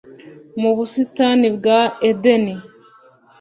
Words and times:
Mu 0.61 0.69
busitani 0.77 1.47
bwa 1.57 1.79
Edeni. 2.09 2.55